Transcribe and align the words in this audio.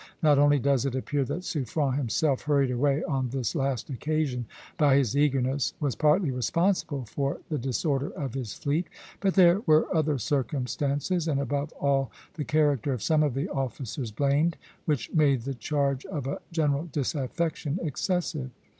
Not 0.23 0.39
only 0.39 0.57
does 0.57 0.83
it 0.83 0.95
appear 0.95 1.23
that 1.25 1.43
Suffren 1.43 1.93
himself, 1.95 2.41
hurried 2.41 2.71
away 2.71 3.03
on 3.03 3.29
this 3.29 3.53
last 3.53 3.87
occasion 3.91 4.47
by 4.75 4.95
his 4.97 5.15
eagerness, 5.15 5.75
was 5.79 5.95
partly 5.95 6.31
responsible 6.31 7.05
for 7.05 7.37
the 7.49 7.59
disorder 7.59 8.09
of 8.09 8.33
his 8.33 8.55
fleet, 8.55 8.87
but 9.19 9.35
there 9.35 9.61
were 9.67 9.85
other 9.95 10.17
circumstances, 10.17 11.27
and 11.27 11.39
above 11.39 11.71
all 11.73 12.11
the 12.33 12.43
character 12.45 12.93
of 12.93 13.03
some 13.03 13.21
of 13.21 13.35
the 13.35 13.47
officers 13.49 14.09
blamed, 14.09 14.57
which 14.85 15.13
made 15.13 15.43
the 15.43 15.53
charge 15.53 16.03
of 16.07 16.25
a 16.25 16.39
general 16.51 16.89
disaffection 16.91 17.77
excessive. 17.83 18.49